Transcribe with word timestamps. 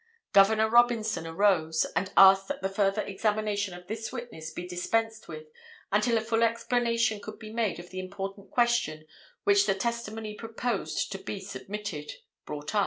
Gov. 0.33 0.71
Robinson 0.71 1.27
arose 1.27 1.85
and 1.95 2.11
asked 2.17 2.47
that 2.47 2.63
the 2.63 2.69
further 2.69 3.03
examination 3.03 3.75
of 3.75 3.85
this 3.85 4.11
witness 4.11 4.49
be 4.51 4.67
dispensed 4.67 5.27
with 5.27 5.45
until 5.91 6.17
a 6.17 6.21
full 6.21 6.41
explanation 6.41 7.21
could 7.21 7.37
be 7.37 7.53
made 7.53 7.77
of 7.79 7.91
the 7.91 7.99
important 7.99 8.49
question 8.49 9.05
which 9.43 9.67
the 9.67 9.75
testimony 9.75 10.33
proposed 10.33 11.11
to 11.11 11.19
be 11.19 11.39
submitted, 11.39 12.13
brought 12.47 12.73
up. 12.73 12.79